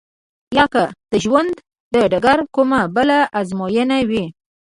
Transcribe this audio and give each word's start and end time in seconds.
يا 0.57 0.65
که 0.73 0.83
د 1.11 1.13
ژوند 1.23 1.53
د 1.93 1.95
ډګر 2.11 2.39
کومه 2.55 2.81
بله 2.95 3.17
ازموينه 3.39 3.97
وي. 4.09 4.23